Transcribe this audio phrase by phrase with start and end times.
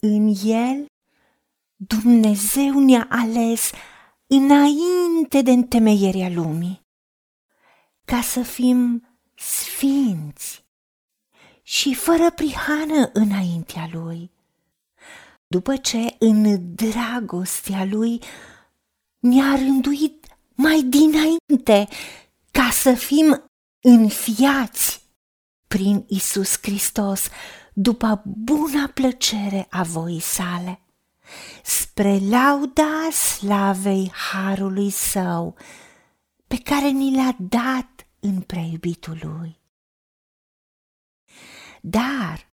[0.00, 0.86] În El
[1.76, 3.70] Dumnezeu ne-a ales
[4.26, 6.80] înainte de întemeierea lumii,
[8.04, 10.64] ca să fim sfinți
[11.62, 14.30] și fără prihană înaintea Lui.
[15.46, 18.20] După ce în dragostea Lui
[19.18, 21.88] ne-a rânduit mai dinainte
[22.50, 25.06] ca să fim înfiați
[25.68, 27.28] prin Isus Hristos
[27.80, 30.80] după buna plăcere a voii sale,
[31.62, 35.56] spre lauda slavei harului său,
[36.46, 39.60] pe care ni l-a dat în preiubitul lui.
[41.80, 42.52] Dar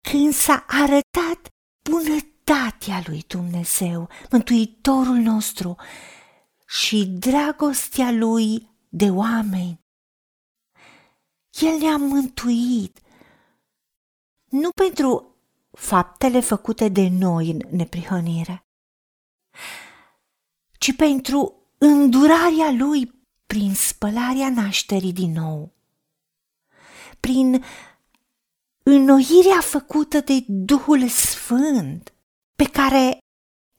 [0.00, 1.52] când s-a arătat
[1.82, 5.76] bunătatea lui Dumnezeu, Mântuitorul nostru,
[6.66, 9.80] și dragostea lui de oameni,
[11.60, 13.00] El ne-a mântuit,
[14.48, 15.36] nu pentru
[15.70, 18.62] faptele făcute de noi în neprihănire,
[20.78, 23.12] ci pentru îndurarea Lui
[23.46, 25.72] prin spălarea nașterii din nou,
[27.20, 27.64] prin
[28.82, 32.14] înnoirea făcută de Duhul Sfânt
[32.56, 33.18] pe care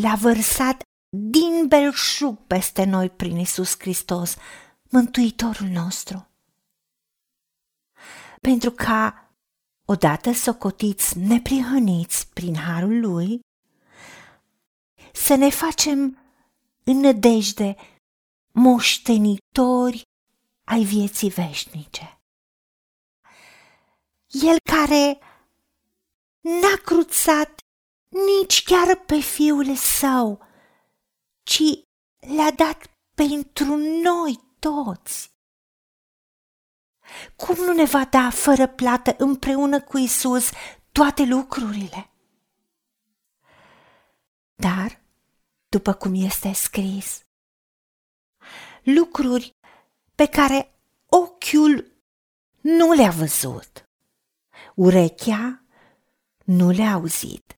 [0.00, 0.82] l-a vărsat
[1.16, 4.36] din belșug peste noi prin Isus Hristos,
[4.90, 6.26] Mântuitorul nostru.
[8.40, 9.31] Pentru ca,
[9.84, 13.40] odată socotiți neprihăniți prin harul Lui,
[15.12, 16.18] să ne facem
[16.84, 17.76] în nădejde
[18.52, 20.02] moștenitori
[20.64, 22.20] ai vieții veșnice.
[24.26, 25.18] El care
[26.40, 27.60] n-a cruțat
[28.08, 30.40] nici chiar pe fiul său,
[31.42, 31.62] ci
[32.18, 35.31] le-a dat pentru noi toți.
[37.36, 40.50] Cum nu ne va da fără plată împreună cu Isus
[40.92, 42.10] toate lucrurile?
[44.54, 45.00] Dar,
[45.68, 47.22] după cum este scris,
[48.82, 49.56] lucruri
[50.14, 50.74] pe care
[51.06, 51.92] ochiul
[52.60, 53.88] nu le-a văzut,
[54.74, 55.62] urechea
[56.44, 57.56] nu le-a auzit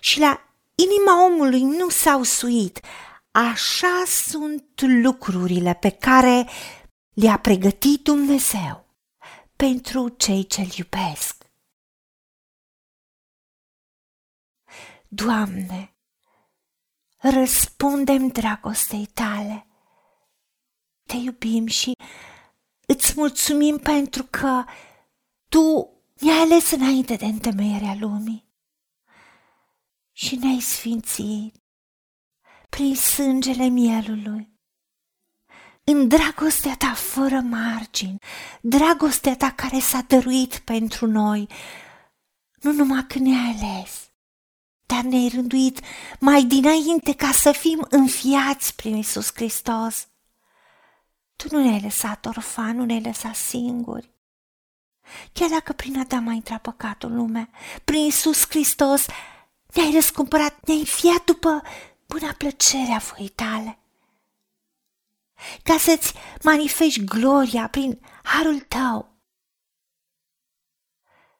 [0.00, 2.80] și la inima omului nu s-au suit,
[3.30, 6.48] Așa sunt lucrurile pe care
[7.20, 8.86] le-a pregătit Dumnezeu
[9.56, 11.46] pentru cei ce-L iubesc.
[15.08, 15.96] Doamne,
[17.16, 19.66] răspundem dragostei tale.
[21.06, 21.92] Te iubim și
[22.86, 24.64] îți mulțumim pentru că
[25.48, 28.48] tu ne-ai ales înainte de întemeierea lumii
[30.12, 31.56] și ne-ai sfințit
[32.68, 34.57] prin sângele mielului.
[35.90, 38.18] În dragostea ta fără margini,
[38.60, 41.48] dragostea ta care s-a dăruit pentru noi,
[42.60, 44.10] nu numai că ne-ai ales,
[44.86, 45.80] dar ne-ai rânduit
[46.20, 50.08] mai dinainte ca să fim înfiați prin Isus Hristos.
[51.36, 54.12] Tu nu ne-ai lăsat orfani, nu ne-ai lăsat singuri.
[55.32, 57.50] Chiar dacă prin Adam a intrat păcatul în lume,
[57.84, 59.06] prin Isus Hristos
[59.74, 61.62] ne-ai răscumpărat, ne-ai fiat după
[62.06, 63.78] până plăcerea voii tale,
[65.62, 69.16] ca să-ți manifesti gloria prin harul tău.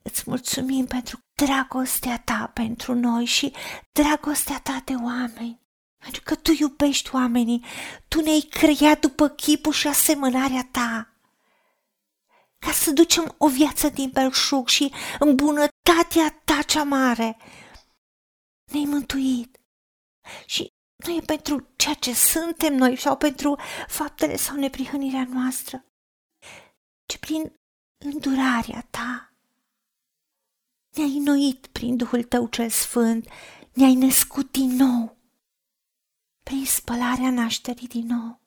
[0.02, 3.52] Îți mulțumim pentru dragostea ta pentru noi și
[3.92, 5.60] dragostea ta de oameni,
[5.96, 7.64] pentru că tu iubești oamenii,
[8.08, 11.12] tu ne-ai creat după chipul și asemănarea ta
[12.58, 17.36] ca să ducem o viață din belșug și în bunătatea ta cea mare.
[18.72, 19.60] Ne-ai mântuit
[20.46, 20.72] și
[21.06, 25.84] nu e pentru ceea ce suntem noi sau pentru faptele sau neprihănirea noastră,
[27.06, 27.52] ci prin
[27.98, 29.32] îndurarea ta.
[30.96, 33.28] Ne-ai înnoit prin Duhul tău cel sfânt,
[33.72, 35.16] ne-ai născut din nou,
[36.42, 38.40] prin spălarea nașterii din nou.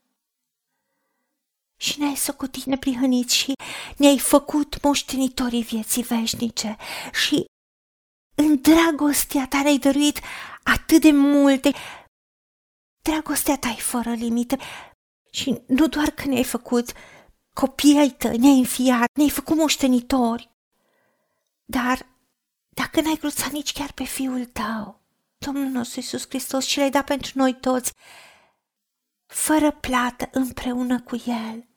[1.78, 3.54] Și ne-ai socotit neprihăniți și
[3.98, 6.78] ne-ai făcut moștenitorii vieții veșnice
[7.14, 7.46] și
[8.36, 10.20] în dragostea ta ne-ai dăruit
[10.64, 11.72] atât de multe.
[13.02, 14.58] Dragostea ta e fără limite
[15.32, 16.92] și nu doar că ne-ai făcut
[17.54, 20.52] copii ai tăi, ne-ai înfiat, ne-ai făcut moștenitori,
[21.66, 22.06] dar
[22.70, 25.02] dacă n-ai cruțat nici chiar pe fiul tău,
[25.38, 27.94] Domnul nostru Iisus Hristos, și l-ai dat pentru noi toți,
[29.26, 31.68] fără plată împreună cu El,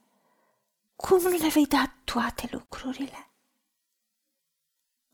[0.96, 3.33] cum nu le vei da toate lucrurile?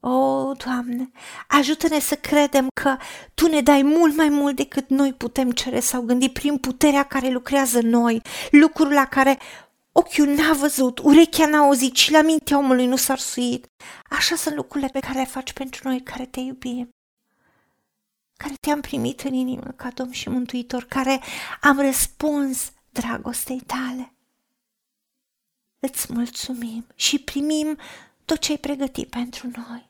[0.01, 1.11] O, Doamne,
[1.49, 2.97] ajută-ne să credem că
[3.35, 7.29] Tu ne dai mult mai mult decât noi putem cere sau gândi prin puterea care
[7.29, 9.39] lucrează în noi, lucrul la care
[9.93, 13.67] ochiul n-a văzut, urechea n-a auzit și la mintea omului nu s-a suit.
[14.11, 16.95] Așa sunt lucrurile pe care le faci pentru noi care te iubim.
[18.37, 21.21] care te-am primit în inimă ca Domn și Mântuitor, care
[21.61, 24.15] am răspuns dragostei tale.
[25.81, 27.79] Îți mulțumim și primim
[28.25, 29.90] tot ce ai pregătit pentru noi.